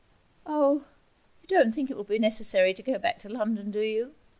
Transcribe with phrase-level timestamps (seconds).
[0.47, 0.83] 'Oh,
[1.43, 4.15] you don't think it will be necessary to go back to London, do you?